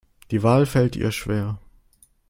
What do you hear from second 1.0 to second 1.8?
schwer.